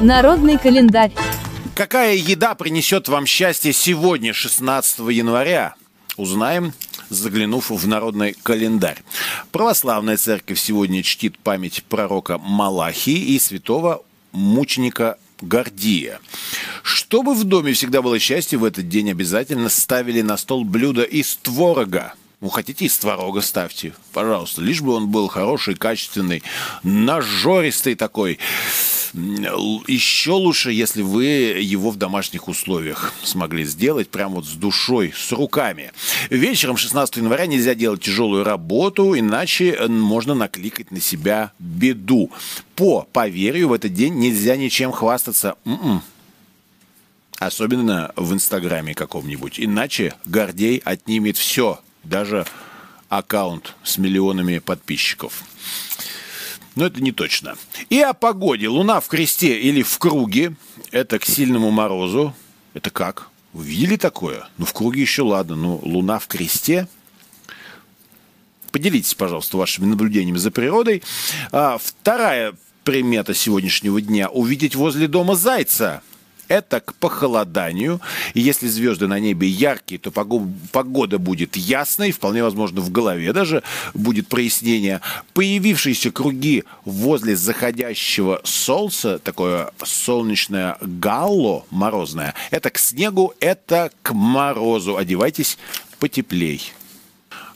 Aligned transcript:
Народный 0.00 0.58
календарь. 0.58 1.12
Какая 1.74 2.14
еда 2.14 2.54
принесет 2.54 3.08
вам 3.08 3.26
счастье 3.26 3.72
сегодня, 3.72 4.32
16 4.32 4.98
января? 5.10 5.74
Узнаем, 6.16 6.72
заглянув 7.08 7.70
в 7.70 7.88
народный 7.88 8.36
календарь. 8.42 9.02
Православная 9.50 10.16
церковь 10.16 10.60
сегодня 10.60 11.02
чтит 11.02 11.38
память 11.38 11.82
пророка 11.84 12.38
Малахии 12.38 13.34
и 13.34 13.38
святого 13.38 14.04
мученика 14.32 15.18
Гордия. 15.40 16.20
Чтобы 16.82 17.34
в 17.34 17.44
доме 17.44 17.72
всегда 17.72 18.02
было 18.02 18.18
счастье, 18.18 18.58
в 18.58 18.64
этот 18.64 18.88
день 18.88 19.10
обязательно 19.10 19.68
ставили 19.68 20.20
на 20.20 20.36
стол 20.36 20.64
блюдо 20.64 21.02
из 21.02 21.36
творога. 21.36 22.14
Ну, 22.44 22.50
хотите 22.50 22.84
из 22.84 22.98
творога 22.98 23.40
ставьте, 23.40 23.94
пожалуйста. 24.12 24.60
Лишь 24.60 24.82
бы 24.82 24.92
он 24.92 25.08
был 25.08 25.28
хороший, 25.28 25.76
качественный, 25.76 26.42
нажористый 26.82 27.94
такой. 27.94 28.38
Еще 29.14 30.32
лучше, 30.32 30.70
если 30.70 31.00
вы 31.00 31.24
его 31.24 31.90
в 31.90 31.96
домашних 31.96 32.46
условиях 32.46 33.14
смогли 33.22 33.64
сделать, 33.64 34.10
прям 34.10 34.34
вот 34.34 34.44
с 34.44 34.52
душой, 34.52 35.14
с 35.16 35.32
руками. 35.32 35.92
Вечером 36.28 36.76
16 36.76 37.16
января 37.16 37.46
нельзя 37.46 37.74
делать 37.74 38.02
тяжелую 38.02 38.44
работу, 38.44 39.18
иначе 39.18 39.78
можно 39.88 40.34
накликать 40.34 40.90
на 40.90 41.00
себя 41.00 41.50
беду. 41.58 42.30
По 42.76 43.08
поверью, 43.10 43.68
в 43.68 43.72
этот 43.72 43.94
день 43.94 44.16
нельзя 44.16 44.56
ничем 44.56 44.92
хвастаться. 44.92 45.54
М-м. 45.64 46.02
Особенно 47.38 48.12
в 48.16 48.34
Инстаграме 48.34 48.94
каком-нибудь. 48.94 49.58
Иначе 49.58 50.12
Гордей 50.26 50.82
отнимет 50.84 51.38
все, 51.38 51.80
даже 52.04 52.46
аккаунт 53.08 53.74
с 53.82 53.98
миллионами 53.98 54.58
подписчиков. 54.58 55.42
Но 56.74 56.86
это 56.86 57.00
не 57.00 57.12
точно. 57.12 57.56
И 57.88 58.00
о 58.00 58.14
погоде. 58.14 58.68
Луна 58.68 59.00
в 59.00 59.08
кресте 59.08 59.60
или 59.60 59.82
в 59.82 59.98
круге. 59.98 60.56
Это 60.90 61.18
к 61.18 61.24
сильному 61.24 61.70
морозу. 61.70 62.34
Это 62.72 62.90
как? 62.90 63.28
Вы 63.52 63.66
видели 63.66 63.96
такое? 63.96 64.48
Ну, 64.58 64.66
в 64.66 64.72
круге 64.72 65.00
еще 65.00 65.22
ладно. 65.22 65.54
Но 65.54 65.78
луна 65.82 66.18
в 66.18 66.26
кресте 66.26 66.88
Поделитесь, 68.72 69.14
пожалуйста, 69.14 69.56
вашими 69.56 69.86
наблюдениями 69.86 70.36
за 70.36 70.50
природой. 70.50 71.04
А, 71.52 71.78
вторая 71.78 72.54
примета 72.82 73.32
сегодняшнего 73.32 74.00
дня– 74.00 74.28
увидеть 74.30 74.74
возле 74.74 75.06
дома 75.06 75.36
зайца– 75.36 76.02
это 76.48 76.80
к 76.80 76.94
похолоданию. 76.94 78.00
И 78.34 78.40
если 78.40 78.68
звезды 78.68 79.06
на 79.06 79.18
небе 79.18 79.48
яркие, 79.48 79.98
то 79.98 80.10
погода 80.10 81.18
будет 81.18 81.56
ясной, 81.56 82.12
вполне 82.12 82.42
возможно, 82.42 82.80
в 82.80 82.90
голове 82.90 83.32
даже 83.32 83.62
будет 83.94 84.28
прояснение. 84.28 85.00
Появившиеся 85.32 86.10
круги 86.10 86.64
возле 86.84 87.36
заходящего 87.36 88.40
солнца, 88.44 89.18
такое 89.18 89.70
солнечное 89.84 90.76
галло 90.80 91.64
морозное, 91.70 92.34
это 92.50 92.70
к 92.70 92.78
снегу, 92.78 93.34
это 93.40 93.90
к 94.02 94.12
морозу. 94.12 94.96
Одевайтесь 94.96 95.58
потеплей. 95.98 96.72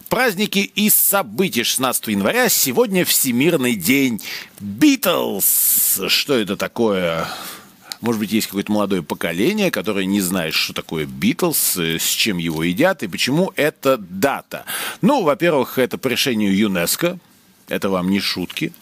Праздники 0.08 0.60
и 0.60 0.88
события 0.88 1.64
16 1.64 2.08
января. 2.08 2.48
Сегодня 2.48 3.04
Всемирный 3.04 3.74
день 3.74 4.22
Битлз. 4.58 6.00
Что 6.08 6.34
это 6.34 6.56
такое? 6.56 7.28
Может 8.00 8.20
быть, 8.20 8.32
есть 8.32 8.46
какое-то 8.46 8.70
молодое 8.72 9.02
поколение, 9.02 9.70
которое 9.70 10.04
не 10.04 10.20
знает, 10.20 10.54
что 10.54 10.72
такое 10.72 11.06
Битлз, 11.06 11.76
э, 11.76 11.98
с 11.98 12.08
чем 12.08 12.38
его 12.38 12.62
едят 12.62 13.02
и 13.02 13.08
почему 13.08 13.52
это 13.56 13.96
дата. 13.96 14.64
Ну, 15.02 15.22
во-первых, 15.22 15.78
это 15.78 15.98
по 15.98 16.08
решению 16.08 16.56
ЮНЕСКО, 16.56 17.18
это 17.68 17.90
вам 17.90 18.10
не 18.10 18.20
шутки. 18.20 18.72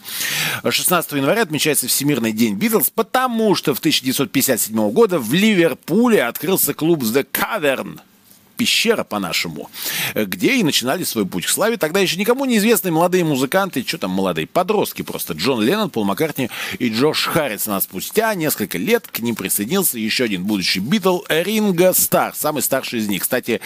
16 0.68 1.12
января 1.12 1.42
отмечается 1.42 1.88
Всемирный 1.88 2.32
день 2.32 2.54
Битлз, 2.54 2.90
потому 2.90 3.54
что 3.54 3.74
в 3.74 3.78
1957 3.78 4.90
года 4.90 5.18
в 5.18 5.32
Ливерпуле 5.32 6.24
открылся 6.24 6.74
клуб 6.74 7.02
The 7.02 7.26
Cavern– 7.30 8.00
пещера 8.56 9.04
по-нашему, 9.04 9.70
где 10.14 10.56
и 10.56 10.62
начинали 10.62 11.04
свой 11.04 11.26
путь 11.26 11.46
к 11.46 11.48
славе. 11.48 11.76
Тогда 11.76 12.00
еще 12.00 12.16
никому 12.16 12.44
неизвестные 12.44 12.92
молодые 12.92 13.24
музыканты, 13.24 13.84
что 13.86 13.98
там 13.98 14.10
молодые, 14.10 14.46
подростки 14.46 15.02
просто, 15.02 15.34
Джон 15.34 15.62
Леннон, 15.62 15.90
Пол 15.90 16.04
Маккартни 16.04 16.50
и 16.78 16.88
Джордж 16.88 17.28
Харрисон. 17.28 17.74
А 17.74 17.80
спустя 17.80 18.34
несколько 18.34 18.78
лет 18.78 19.06
к 19.06 19.20
ним 19.20 19.34
присоединился 19.34 19.98
еще 19.98 20.24
один 20.24 20.44
будущий 20.44 20.80
Битл 20.80 21.20
Ринго 21.28 21.92
Стар, 21.92 22.34
самый 22.34 22.62
старший 22.62 23.00
из 23.00 23.08
них. 23.08 23.22
Кстати, 23.22 23.60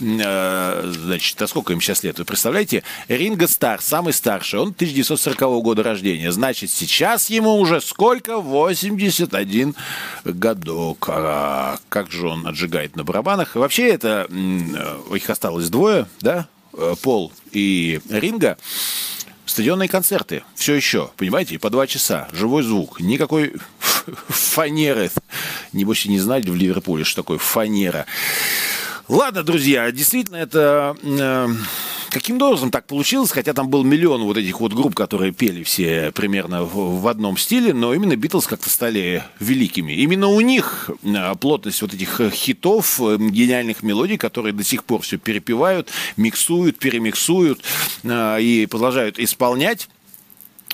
э, 0.00 0.92
значит, 0.94 1.40
а 1.42 1.46
сколько 1.46 1.72
им 1.72 1.80
сейчас 1.80 2.02
лет? 2.02 2.18
Вы 2.18 2.24
представляете? 2.24 2.82
Ринго 3.08 3.46
Стар, 3.48 3.80
самый 3.80 4.12
старший, 4.12 4.60
он 4.60 4.68
1940 4.68 5.62
года 5.62 5.82
рождения. 5.82 6.32
Значит, 6.32 6.70
сейчас 6.70 7.30
ему 7.30 7.56
уже 7.56 7.80
сколько? 7.80 8.38
81 8.38 9.74
годок. 10.24 11.08
А 11.08 11.78
как 11.88 12.10
же 12.10 12.28
он 12.28 12.46
отжигает 12.46 12.96
на 12.96 13.04
барабанах. 13.04 13.54
Вообще 13.54 13.88
это 13.88 14.16
Э, 14.16 14.26
их 14.36 15.30
осталось 15.30 15.70
двое, 15.70 16.06
да, 16.20 16.48
э, 16.74 16.94
Пол 17.02 17.32
и 17.52 18.00
Ринга, 18.10 18.58
стадионные 19.44 19.88
концерты, 19.88 20.42
все 20.54 20.74
еще, 20.74 21.10
понимаете, 21.16 21.58
по 21.58 21.70
два 21.70 21.86
часа, 21.86 22.28
живой 22.32 22.62
звук, 22.62 23.00
никакой 23.00 23.54
фанеры. 24.28 25.10
Небось, 25.72 26.06
и 26.06 26.10
не 26.10 26.18
знали 26.18 26.48
в 26.48 26.56
Ливерпуле, 26.56 27.04
что 27.04 27.22
такое 27.22 27.38
фанера. 27.38 28.06
Ладно, 29.08 29.42
друзья, 29.42 29.90
действительно, 29.92 30.36
это 30.36 30.96
э, 32.16 32.20
Каким 32.20 32.42
образом 32.42 32.70
так 32.70 32.86
получилось, 32.86 33.30
хотя 33.30 33.52
там 33.52 33.68
был 33.68 33.84
миллион 33.84 34.24
вот 34.24 34.36
этих 34.36 34.60
вот 34.60 34.72
групп, 34.72 34.94
которые 34.94 35.32
пели 35.32 35.62
все 35.62 36.10
примерно 36.12 36.64
в, 36.64 37.00
в 37.00 37.08
одном 37.08 37.36
стиле, 37.36 37.72
но 37.72 37.94
именно 37.94 38.16
Битлз 38.16 38.46
как-то 38.46 38.68
стали 38.70 39.22
великими. 39.40 39.92
Именно 39.92 40.28
у 40.28 40.40
них 40.40 40.90
а, 41.04 41.34
плотность 41.34 41.82
вот 41.82 41.94
этих 41.94 42.20
хитов, 42.32 43.00
э, 43.00 43.16
гениальных 43.18 43.82
мелодий, 43.82 44.18
которые 44.18 44.52
до 44.52 44.64
сих 44.64 44.84
пор 44.84 45.02
все 45.02 45.18
перепевают, 45.18 45.90
миксуют, 46.16 46.78
перемиксуют 46.78 47.60
и 48.04 48.68
продолжают 48.70 49.18
исполнять 49.18 49.88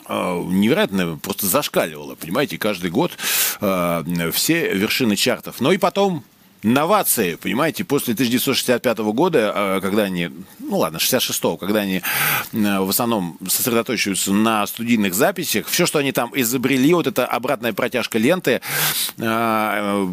невероятно 0.09 1.17
просто 1.23 1.47
зашкаливало, 1.47 2.17
понимаете, 2.17 2.59
каждый 2.59 2.91
год 2.91 3.13
все 3.17 4.75
вершины 4.75 5.15
чартов. 5.17 5.61
Но 5.61 5.73
и 5.73 5.79
потом 5.79 6.25
новации, 6.63 7.35
понимаете, 7.35 7.85
после 7.85 8.15
1965 8.15 8.99
года, 9.13 9.53
э, 9.55 9.81
когда 9.81 10.05
они, 10.05 10.31
ну 10.59 10.79
ладно, 10.79 10.99
66-го, 10.99 11.57
когда 11.57 11.81
они 11.81 12.03
э, 12.53 12.79
в 12.79 12.89
основном 12.89 13.39
сосредоточиваются 13.49 14.33
на 14.33 14.67
студийных 14.67 15.15
записях, 15.15 15.67
все, 15.67 15.87
что 15.87 15.99
они 15.99 16.13
там 16.13 16.31
изобрели, 16.35 16.95
вот 16.95 17.07
эта 17.07 17.27
обратная 17.27 17.73
протяжка 17.73 18.19
ленты, 18.19 18.61
э, 19.19 20.09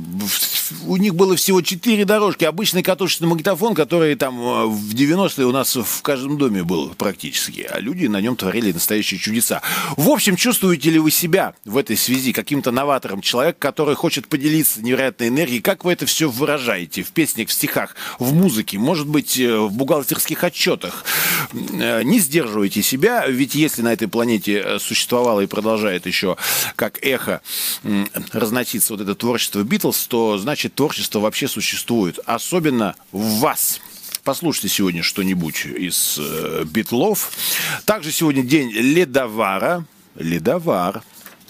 у 0.85 0.97
них 0.97 1.16
было 1.16 1.35
всего 1.35 1.62
четыре 1.62 2.06
дорожки, 2.06 2.44
обычный 2.44 2.84
катушечный 2.84 3.28
магнитофон, 3.28 3.75
который 3.75 4.16
там 4.16 4.38
в 4.69 4.94
90-е 4.94 5.46
у 5.46 5.52
нас 5.52 5.75
в 5.75 6.02
каждом 6.02 6.38
доме 6.38 6.63
был 6.63 6.90
практически, 6.97 7.62
а 7.62 7.80
люди 7.80 8.07
на 8.07 8.22
нем 8.22 8.35
творили 8.35 8.72
настоящие 8.72 9.19
чудеса. 9.19 9.62
В 9.97 10.09
общем, 10.09 10.35
чувствуете 10.35 10.90
ли 10.90 11.00
вы 11.00 11.12
себя 11.12 11.53
в 11.66 11.78
этой 11.78 11.97
связи 11.97 12.34
каким-то 12.34 12.72
новатором, 12.72 13.22
человек, 13.22 13.57
который 13.59 13.96
хочет 13.96 14.28
поделиться 14.28 14.81
невероятной 14.81 15.28
энергией, 15.30 15.62
как 15.62 15.85
вы 15.85 15.94
это 15.94 16.06
все 16.06 16.30
выражаете 16.30 17.03
в 17.03 17.12
песнях, 17.12 17.50
в 17.50 17.53
стихах, 17.53 17.96
в 18.19 18.34
музыке, 18.34 18.78
может 18.78 19.07
быть, 19.07 19.40
э, 19.40 19.57
в 19.57 19.72
бухгалтерских 19.74 20.44
отчетах. 20.44 21.03
Э, 21.53 22.03
не 22.03 22.19
сдерживайте 22.19 22.81
себя, 22.81 23.25
ведь 23.28 23.56
если 23.56 23.81
на 23.81 23.94
этой 23.94 24.07
планете 24.07 24.62
э, 24.63 24.80
существовало 24.80 25.41
и 25.41 25.47
продолжает 25.47 26.06
еще 26.06 26.38
как 26.75 27.00
эхо 27.03 27.41
разноситься 28.31 28.94
вот 28.94 29.01
это 29.01 29.16
творчество 29.16 29.63
Битлз, 29.63 30.07
то 30.07 30.38
значит 30.38 30.58
творчество 30.67 31.19
вообще 31.19 31.47
существует, 31.47 32.19
особенно 32.25 32.95
в 33.13 33.39
вас. 33.39 33.79
Послушайте 34.23 34.67
сегодня 34.67 35.03
что-нибудь 35.03 35.65
из 35.65 36.19
Битлов. 36.65 37.31
Также 37.85 38.11
сегодня 38.11 38.43
день 38.43 38.69
ледовара. 38.71 39.85
Ледовар. 40.15 41.03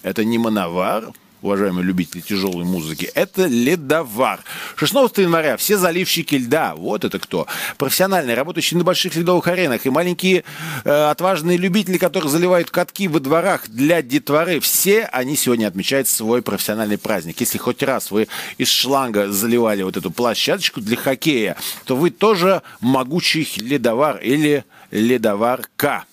Это 0.03 0.23
не 0.23 0.37
мановар, 0.37 1.11
уважаемые 1.41 1.85
любители 1.85 2.21
тяжелой 2.21 2.65
музыки, 2.65 3.09
это 3.15 3.45
ледовар. 3.45 4.41
16 4.75 5.17
января 5.19 5.57
все 5.57 5.77
заливщики 5.77 6.35
льда, 6.35 6.75
вот 6.75 7.05
это 7.05 7.19
кто. 7.19 7.47
Профессиональные, 7.77 8.35
работающие 8.35 8.77
на 8.77 8.83
больших 8.83 9.15
ледовых 9.15 9.47
аренах 9.47 9.85
и 9.85 9.89
маленькие 9.89 10.43
э, 10.83 11.09
отважные 11.09 11.57
любители, 11.57 11.97
которые 11.97 12.29
заливают 12.29 12.71
катки 12.71 13.07
во 13.07 13.19
дворах 13.19 13.67
для 13.69 14.01
детворы. 14.01 14.59
Все 14.59 15.05
они 15.05 15.35
сегодня 15.35 15.67
отмечают 15.67 16.07
свой 16.07 16.41
профессиональный 16.41 16.97
праздник. 16.97 17.39
Если 17.39 17.57
хоть 17.57 17.83
раз 17.83 18.11
вы 18.11 18.27
из 18.57 18.69
шланга 18.69 19.31
заливали 19.31 19.83
вот 19.83 19.97
эту 19.97 20.11
площадочку 20.11 20.81
для 20.81 20.97
хоккея, 20.97 21.55
то 21.85 21.95
вы 21.95 22.09
тоже 22.09 22.61
могучий 22.81 23.47
ледовар 23.57 24.17
или 24.17 24.65
ледоварка. 24.91 26.05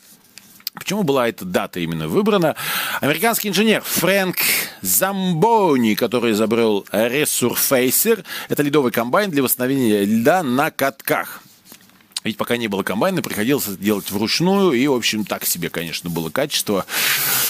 Почему 0.87 1.03
была 1.03 1.29
эта 1.29 1.45
дата 1.45 1.81
именно 1.81 2.07
выбрана? 2.07 2.55
Американский 3.01 3.49
инженер 3.49 3.83
Фрэнк 3.83 4.37
Замбони, 4.83 5.97
который 5.97 6.31
изобрел 6.31 6.87
Resurfacer, 6.93 8.25
это 8.49 8.63
ледовый 8.63 8.93
комбайн 8.93 9.33
для 9.33 9.43
восстановления 9.43 10.05
льда 10.05 10.45
на 10.45 10.71
катках. 10.71 11.43
Ведь 12.23 12.37
пока 12.37 12.57
не 12.57 12.69
было 12.69 12.85
комбайна, 12.85 13.21
приходилось 13.21 13.67
делать 13.67 14.13
вручную, 14.13 14.75
и, 14.75 14.87
в 14.87 14.93
общем, 14.93 15.25
так 15.25 15.45
себе, 15.45 15.71
конечно, 15.71 16.09
было 16.09 16.31
качество, 16.31 16.87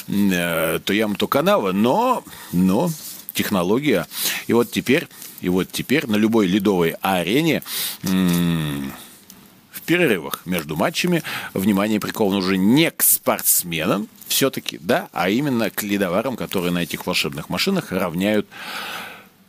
э, 0.09 0.81
то 0.83 0.94
яма, 0.94 1.17
то 1.17 1.29
канава, 1.29 1.73
но, 1.73 2.25
но 2.53 2.88
технология. 3.35 4.06
И 4.47 4.55
вот 4.55 4.71
теперь, 4.71 5.09
и 5.43 5.50
вот 5.50 5.71
теперь 5.71 6.06
на 6.06 6.17
любой 6.17 6.47
ледовой 6.47 6.97
арене 7.03 7.62
в 8.03 8.91
перерывах 9.87 10.43
между 10.44 10.77
матчами. 10.77 11.23
Внимание 11.55 11.99
приковано 12.00 12.38
уже 12.38 12.56
не 12.56 12.91
к 12.91 13.03
спортсменам 13.03 14.09
все-таки, 14.29 14.79
да, 14.83 15.09
а 15.12 15.31
именно 15.31 15.71
к 15.71 15.83
ледоварам, 15.83 16.37
которые 16.37 16.73
на 16.73 16.81
этих 16.81 17.06
волшебных 17.06 17.49
машинах 17.49 17.93
равняют 17.93 18.47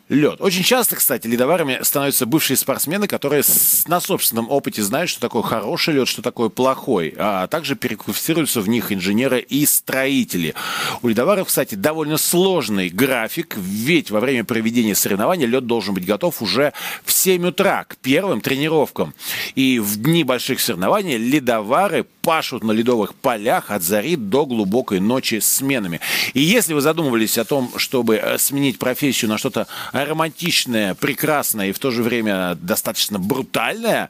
лед. 0.09 0.39
Очень 0.39 0.63
часто, 0.63 0.95
кстати, 0.95 1.27
ледоварами 1.27 1.79
становятся 1.81 2.25
бывшие 2.25 2.57
спортсмены, 2.57 3.07
которые 3.07 3.43
на 3.87 3.99
собственном 3.99 4.49
опыте 4.49 4.81
знают, 4.81 5.09
что 5.09 5.19
такое 5.19 5.43
хороший 5.43 5.95
лед, 5.95 6.07
что 6.07 6.21
такое 6.21 6.49
плохой, 6.49 7.13
а 7.17 7.47
также 7.47 7.75
переквалифицируются 7.75 8.61
в 8.61 8.69
них 8.69 8.91
инженеры 8.91 9.39
и 9.39 9.65
строители. 9.65 10.55
У 11.01 11.09
ледоваров, 11.09 11.47
кстати, 11.47 11.75
довольно 11.75 12.17
сложный 12.17 12.89
график, 12.89 13.57
ведь 13.57 14.09
во 14.11 14.19
время 14.19 14.43
проведения 14.43 14.95
соревнований 14.95 15.45
лед 15.45 15.65
должен 15.65 15.93
быть 15.93 16.05
готов 16.05 16.41
уже 16.41 16.73
в 17.03 17.11
7 17.11 17.47
утра 17.47 17.83
к 17.83 17.97
первым 17.97 18.41
тренировкам. 18.41 19.13
И 19.55 19.79
в 19.79 19.97
дни 19.97 20.23
больших 20.23 20.61
соревнований 20.61 21.17
ледовары 21.17 22.05
пашут 22.21 22.63
на 22.63 22.71
ледовых 22.71 23.15
полях 23.15 23.71
от 23.71 23.83
зари 23.83 24.15
до 24.15 24.45
глубокой 24.45 24.99
ночи 24.99 25.39
сменами. 25.39 25.99
И 26.33 26.41
если 26.41 26.73
вы 26.73 26.81
задумывались 26.81 27.37
о 27.37 27.45
том, 27.45 27.71
чтобы 27.77 28.17
э, 28.17 28.37
сменить 28.37 28.79
профессию 28.79 29.29
на 29.29 29.37
что-то 29.37 29.67
романтичное, 30.05 30.95
прекрасное 30.95 31.69
и 31.69 31.71
в 31.71 31.79
то 31.79 31.91
же 31.91 32.03
время 32.03 32.55
достаточно 32.55 33.19
брутальное, 33.19 34.09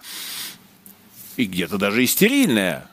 и 1.35 1.45
где-то 1.45 1.77
даже 1.77 2.03
и 2.03 2.07
стерильное, 2.07 2.87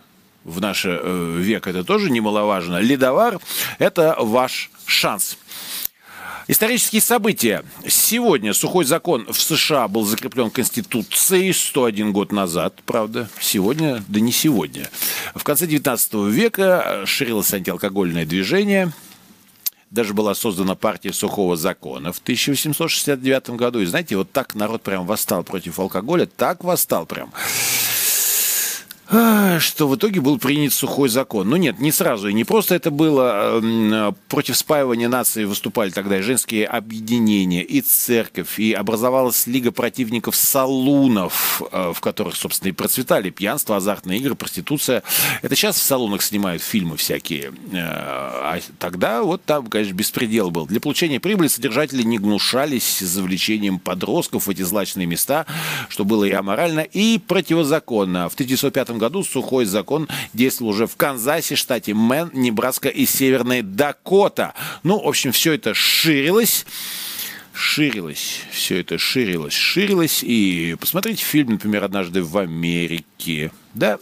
в 0.45 0.61
наш 0.61 0.85
э, 0.87 1.37
век 1.39 1.67
это 1.67 1.85
тоже 1.85 2.11
немаловажно, 2.11 2.79
ледовар– 2.79 3.41
это 3.79 4.17
ваш 4.19 4.71
шанс. 4.87 5.39
Исторические 6.47 7.01
события. 7.01 7.65
Сегодня 7.89 8.53
сухой 8.53 8.85
закон 8.85 9.27
в 9.33 9.41
США 9.41 9.89
был 9.89 10.05
закреплен 10.05 10.51
Конституцией 10.51 11.55
101 11.55 12.13
год 12.13 12.33
назад, 12.33 12.75
правда. 12.85 13.31
Сегодня, 13.41 14.05
да 14.09 14.21
не 14.21 14.31
сегодня. 14.31 14.91
В 15.35 15.43
конце 15.43 15.67
19 15.67 16.15
века 16.29 17.05
ширилось 17.07 17.53
антиалкогольное 17.55 18.27
движение– 18.27 18.93
даже 19.91 20.15
была 20.15 20.35
создана 20.35 20.75
партия 20.75 21.13
сухого 21.13 21.57
закона 21.57 22.13
в 22.13 22.19
1869 22.19 23.51
году. 23.51 23.81
И 23.81 23.87
знаете, 23.87 24.17
вот 24.17 24.31
так 24.33 24.55
народ 24.55 24.83
прям 24.83 25.07
восстал 25.07 25.45
против 25.45 25.79
алкоголя, 25.79 26.27
так 26.27 26.65
восстал 26.65 27.07
прям 27.07 27.33
что 29.61 29.89
в 29.89 29.97
итоге 29.97 30.21
был 30.21 30.39
принят 30.39 30.73
сухой 30.73 31.09
закон. 31.09 31.49
Ну 31.49 31.57
нет, 31.57 31.79
не 31.79 31.93
сразу 31.93 32.29
и 32.29 32.33
не 32.33 32.45
просто 32.45 32.75
это 32.75 32.91
было. 32.91 33.61
Эм, 33.63 34.15
против 34.29 34.57
спаивания 34.57 35.09
нации 35.09 35.45
выступали 35.45 35.91
тогда 35.91 36.19
и 36.19 36.23
женские 36.23 36.67
объединения, 36.67 37.63
и 37.63 37.81
церковь, 37.81 38.59
и 38.59 38.73
образовалась 38.73 39.47
Лига 39.47 39.73
противников 39.73 40.37
салунов, 40.37 41.63
э, 41.71 41.93
в 41.95 42.01
которых, 42.01 42.37
собственно, 42.37 42.71
и 42.71 42.73
процветали 42.73 43.31
пьянство, 43.31 43.77
азартные 43.77 44.19
игры, 44.19 44.35
проституция. 44.35 45.03
Это 45.43 45.55
сейчас 45.55 45.77
в 45.77 45.83
салонах 45.83 46.23
снимают 46.23 46.63
фильмы 46.63 46.97
всякие. 46.97 47.53
Э, 47.73 47.77
а 47.77 48.59
тогда 48.79 49.23
вот 49.23 49.45
там, 49.45 49.67
конечно, 49.67 49.95
беспредел 49.95 50.51
был. 50.51 50.67
Для 50.67 50.81
получения 50.81 51.21
прибыли 51.21 51.49
содержатели 51.49 52.03
не 52.03 52.19
гнушались 52.19 52.99
завлечением 52.99 53.79
подростков 53.79 54.47
в 54.47 54.51
эти 54.51 54.63
злачные 54.63 55.07
места, 55.07 55.47
что 55.89 56.05
было 56.05 56.25
и 56.25 56.33
аморально, 56.33 56.81
и 56.81 57.19
противозаконно. 57.19 58.29
В 58.29 58.35
1905 58.35 58.91
году 58.91 59.04
сухой 59.25 59.65
закон 59.65 60.09
действовал 60.33 60.73
уже 60.73 60.87
в 60.87 60.97
Канзасе, 60.97 61.57
штате 61.57 61.95
Мэн, 61.95 62.31
Небраска 62.33 62.89
и 62.89 63.07
Северная 63.07 63.63
Дакота. 63.63 64.55
Ну, 64.83 65.03
в 65.03 65.09
общем, 65.09 65.33
все 65.33 65.53
это 65.53 65.75
ширилось 65.75 66.67
ширилось, 67.55 68.41
все 68.51 68.81
это 68.81 68.99
ширилось, 68.99 69.55
ширилось. 69.55 70.21
И 70.23 70.77
посмотрите 70.79 71.25
фильм, 71.25 71.51
например, 71.51 71.85
«Однажды 71.85 72.23
в 72.23 72.37
Америке». 72.37 73.53
Да? 73.75 73.99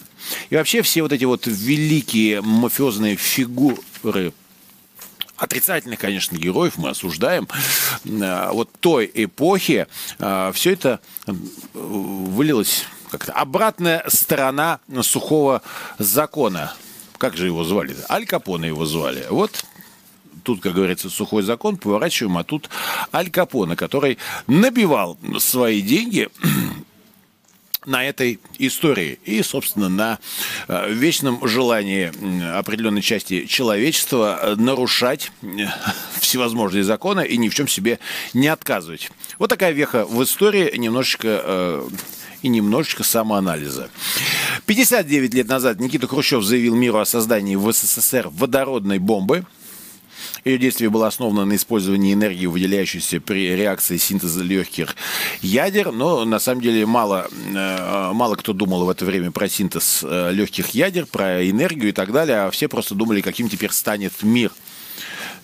И 0.51 0.57
вообще 0.57 0.83
все 0.83 1.03
вот 1.03 1.13
эти 1.13 1.25
вот 1.25 1.47
великие 1.47 2.41
мафиозные 2.41 3.17
фигуры 3.17 4.33
отрицательных, 5.37 5.99
конечно, 5.99 6.37
героев 6.37 6.77
мы 6.77 6.91
осуждаем, 6.91 7.49
а, 8.23 8.53
вот 8.53 8.71
той 8.81 9.11
эпохи 9.13 9.87
а, 10.19 10.53
все 10.53 10.73
это 10.73 11.01
вылилось 11.75 12.85
как-то 13.13 13.33
обратная 13.33 14.03
сторона 14.09 14.81
сухого 15.03 15.61
закона. 15.99 16.73
Как 17.19 17.37
же 17.37 17.47
его 17.47 17.63
звали? 17.63 17.95
Аль 18.09 18.25
Капоне 18.25 18.69
его 18.69 18.87
звали. 18.87 19.27
Вот 19.29 19.65
тут, 20.43 20.63
как 20.63 20.73
говорится, 20.73 21.11
сухой 21.11 21.43
закон, 21.43 21.77
поворачиваем, 21.77 22.39
а 22.39 22.43
тут 22.43 22.71
Аль 23.13 23.31
Капоне, 23.31 23.77
который 23.77 24.17
набивал 24.47 25.19
свои 25.39 25.83
деньги 25.83 26.31
на 27.85 28.03
этой 28.03 28.41
истории 28.59 29.19
и, 29.25 29.43
собственно, 29.43 29.91
на 29.91 30.19
э, 30.69 30.91
вечном 30.91 31.47
желании 31.47 32.11
определенной 32.57 33.03
части 33.03 33.45
человечества 33.45 34.39
э, 34.41 34.55
нарушать 34.57 35.33
э, 35.43 35.47
всевозможные 36.21 36.83
законы 36.83 37.27
и 37.27 37.37
ни 37.37 37.51
в 37.51 37.55
чем 37.55 37.69
себе 37.69 37.99
не 38.33 38.49
отказывать. 38.49 39.11
Вот 39.39 39.51
такая 39.51 39.73
веха 39.73 40.07
в 40.07 40.23
истории, 40.23 40.75
немножечко 40.77 41.85
и 42.43 42.49
немножечко 42.49 43.05
самоанализа. 43.05 43.91
59 44.67 45.35
лет 45.35 45.49
назад 45.49 45.81
Никита 45.81 46.07
Хрущев 46.07 46.45
заявил 46.45 46.75
миру 46.75 46.99
о 46.99 47.07
создании 47.07 47.57
в 47.57 47.73
СССР 47.73 48.29
водородной 48.31 48.99
бомбы. 48.99 49.45
Ее 50.45 50.59
действие 50.59 50.91
было 50.91 51.07
основано 51.07 51.45
на 51.45 51.55
использовании 51.55 52.13
энергии, 52.13 52.47
выделяющейся 52.47 53.21
при 53.21 53.55
реакции 53.55 53.97
синтеза 53.97 54.43
легких 54.43 54.97
ядер, 55.41 55.93
но 55.93 56.25
на 56.25 56.41
самом 56.41 56.61
деле 56.61 56.85
мало, 56.85 57.29
э, 57.31 58.11
мало 58.13 58.35
кто 58.35 58.53
думал 58.53 58.85
в 58.85 58.91
это 58.91 59.05
время 59.05 59.31
про 59.31 59.49
синтез 59.49 60.01
э, 60.03 60.33
легких 60.33 60.71
ядер, 60.71 61.07
про 61.07 61.49
энергию 61.49 61.91
и 61.91 61.93
так 61.93 62.13
далее, 62.13 62.39
а 62.39 62.51
все 62.51 62.67
просто 62.67 62.97
думали, 62.97 63.21
каким 63.21 63.49
теперь 63.49 63.71
станет 63.71 64.13
мир 64.23 64.51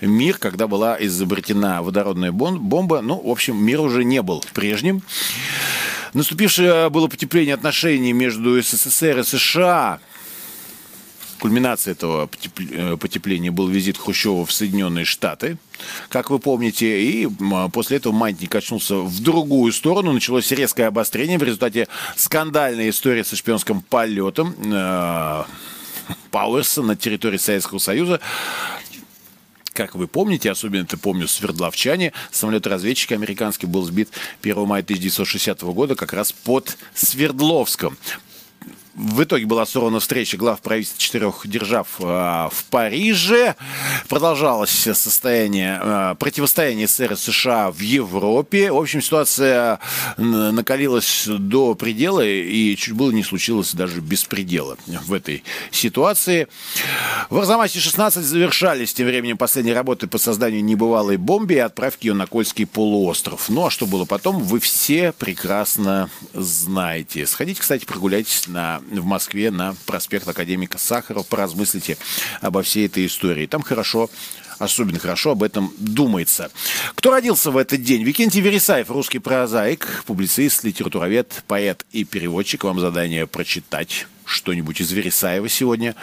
мир, 0.00 0.38
когда 0.38 0.66
была 0.66 0.96
изобретена 1.00 1.82
водородная 1.82 2.32
бомба. 2.32 3.00
Ну, 3.00 3.20
в 3.20 3.30
общем, 3.30 3.56
мир 3.56 3.80
уже 3.80 4.04
не 4.04 4.22
был 4.22 4.44
прежним. 4.54 5.02
Наступившее 6.14 6.90
было 6.90 7.08
потепление 7.08 7.54
отношений 7.54 8.12
между 8.12 8.60
СССР 8.60 9.20
и 9.20 9.22
США. 9.22 10.00
Кульминацией 11.38 11.92
этого 11.92 12.28
э, 12.58 12.96
потепления 12.96 13.50
был 13.50 13.68
визит 13.68 13.96
Хрущева 13.96 14.44
в 14.44 14.52
Соединенные 14.52 15.04
Штаты, 15.04 15.56
как 16.08 16.30
вы 16.30 16.40
помните. 16.40 17.00
И 17.00 17.28
после 17.72 17.98
этого 17.98 18.12
маятник 18.12 18.50
качнулся 18.50 18.96
в 18.96 19.22
другую 19.22 19.72
сторону. 19.72 20.12
Началось 20.12 20.50
резкое 20.50 20.86
обострение 20.86 21.38
в 21.38 21.42
результате 21.42 21.86
скандальной 22.16 22.90
истории 22.90 23.22
со 23.22 23.36
шпионским 23.36 23.82
полетом 23.82 24.54
э, 24.64 25.44
Пауэрса 26.30 26.82
на 26.82 26.96
территории 26.96 27.38
Советского 27.38 27.78
Союза 27.78 28.20
как 29.78 29.94
вы 29.94 30.08
помните, 30.08 30.50
особенно 30.50 30.82
это 30.82 30.98
помню 30.98 31.28
Свердловчане, 31.28 32.12
самолет-разведчик 32.32 33.12
американский 33.12 33.68
был 33.68 33.84
сбит 33.84 34.08
1 34.42 34.66
мая 34.66 34.82
1960 34.82 35.62
года 35.62 35.94
как 35.94 36.12
раз 36.12 36.32
под 36.32 36.76
Свердловском. 36.94 37.96
В 38.98 39.22
итоге 39.22 39.46
была 39.46 39.64
сорвана 39.64 40.00
встреча 40.00 40.36
глав 40.36 40.60
правительств 40.60 40.98
четырех 40.98 41.42
держав 41.44 41.86
э, 42.00 42.02
в 42.02 42.64
Париже. 42.68 43.54
Продолжалось 44.08 44.70
состояние, 44.70 45.80
э, 45.80 46.14
противостояние 46.18 46.88
СССР 46.88 47.12
и 47.12 47.16
США 47.16 47.70
в 47.70 47.78
Европе. 47.78 48.72
В 48.72 48.76
общем, 48.76 49.00
ситуация 49.00 49.78
накалилась 50.16 51.26
до 51.28 51.76
предела 51.76 52.26
и 52.26 52.74
чуть 52.74 52.94
было 52.94 53.12
не 53.12 53.22
случилось 53.22 53.72
даже 53.72 54.00
беспредела 54.00 54.76
в 54.86 55.12
этой 55.12 55.44
ситуации. 55.70 56.48
В 57.30 57.38
Арзамасе-16 57.38 58.20
завершались 58.20 58.94
тем 58.94 59.06
временем 59.06 59.38
последние 59.38 59.76
работы 59.76 60.08
по 60.08 60.18
созданию 60.18 60.64
небывалой 60.64 61.18
бомбы 61.18 61.54
и 61.54 61.58
отправки 61.58 62.08
ее 62.08 62.14
на 62.14 62.26
Кольский 62.26 62.66
полуостров. 62.66 63.48
Ну 63.48 63.66
а 63.66 63.70
что 63.70 63.86
было 63.86 64.06
потом, 64.06 64.42
вы 64.42 64.58
все 64.58 65.12
прекрасно 65.12 66.10
знаете. 66.34 67.26
Сходите, 67.26 67.60
кстати, 67.60 67.84
прогуляйтесь 67.84 68.48
на 68.48 68.80
в 68.90 69.04
Москве 69.04 69.50
на 69.50 69.74
проспект 69.86 70.28
Академика 70.28 70.78
Сахарова, 70.78 71.22
поразмыслите 71.22 71.96
обо 72.40 72.62
всей 72.62 72.86
этой 72.86 73.06
истории. 73.06 73.46
Там 73.46 73.62
хорошо 73.62 74.10
особенно 74.58 74.98
хорошо 74.98 75.32
об 75.32 75.42
этом 75.42 75.72
думается. 75.78 76.50
Кто 76.94 77.12
родился 77.12 77.50
в 77.50 77.56
этот 77.56 77.82
день? 77.82 78.02
Викентий 78.02 78.40
Вересаев, 78.40 78.90
русский 78.90 79.18
прозаик, 79.18 80.02
публицист, 80.06 80.64
литературовед, 80.64 81.44
поэт 81.46 81.84
и 81.92 82.04
переводчик. 82.04 82.64
Вам 82.64 82.80
задание 82.80 83.26
прочитать 83.26 84.06
что-нибудь 84.24 84.80
из 84.80 84.90
Вересаева 84.92 85.48
сегодня. 85.48 85.94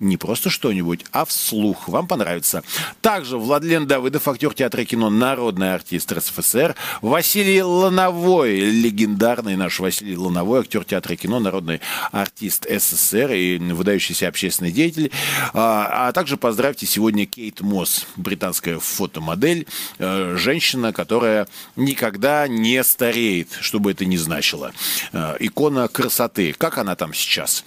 Не 0.00 0.16
просто 0.16 0.50
что-нибудь, 0.50 1.04
а 1.12 1.24
вслух. 1.24 1.88
Вам 1.88 2.06
понравится. 2.06 2.62
Также 3.00 3.36
Владлен 3.36 3.86
Давыдов, 3.86 4.28
актер 4.28 4.54
театра 4.54 4.82
и 4.82 4.86
кино, 4.86 5.10
народный 5.10 5.74
артист 5.74 6.12
РСФСР. 6.12 6.76
Василий 7.02 7.62
Лановой, 7.62 8.60
легендарный 8.60 9.56
наш 9.56 9.80
Василий 9.80 10.16
Лановой, 10.16 10.60
актер 10.60 10.84
театра 10.84 11.14
и 11.14 11.16
кино, 11.16 11.40
народный 11.40 11.80
артист 12.12 12.66
СССР 12.68 13.32
и 13.32 13.58
выдающийся 13.58 14.28
общественный 14.28 14.70
деятель. 14.70 15.10
А, 15.52 16.08
а 16.08 16.12
также 16.12 16.36
поздравьте 16.36 16.86
сегодня 16.86 17.26
Кейт 17.26 17.60
Мосс, 17.60 18.06
британская 18.16 18.78
фотомодель, 18.78 19.66
э, 19.98 20.36
женщина, 20.36 20.92
которая 20.92 21.48
никогда 21.76 22.46
не 22.46 22.82
стареет, 22.84 23.48
что 23.60 23.80
бы 23.80 23.90
это 23.90 24.04
ни 24.04 24.16
значило. 24.16 24.72
Э, 25.12 25.36
икона 25.40 25.88
красоты. 25.88 26.54
Как 26.56 26.78
она 26.78 26.94
там 26.94 27.12
сейчас? 27.14 27.64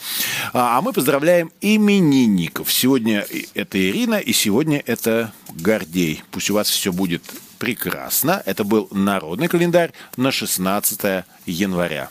А, 0.53 0.77
а 0.77 0.81
мы 0.81 0.93
поздравляем 0.93 1.51
имени 1.59 2.20
именинников. 2.21 2.71
Сегодня 2.71 3.25
это 3.53 3.77
Ирина, 3.79 4.15
и 4.15 4.33
сегодня 4.33 4.81
это 4.85 5.33
Гордей. 5.49 6.23
Пусть 6.31 6.49
у 6.49 6.55
вас 6.55 6.69
все 6.69 6.91
будет 6.91 7.23
прекрасно. 7.59 8.41
Это 8.45 8.63
был 8.63 8.87
народный 8.91 9.47
календарь 9.47 9.93
на 10.17 10.31
16 10.31 11.25
января. 11.45 12.09